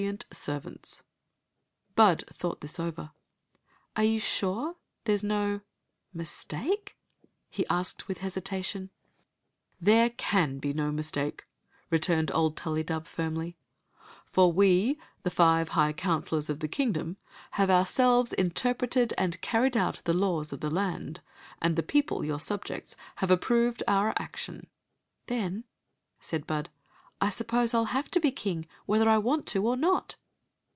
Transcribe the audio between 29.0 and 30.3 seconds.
I want to or not."